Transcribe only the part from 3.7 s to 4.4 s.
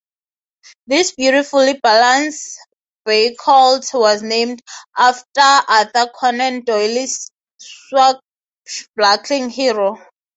was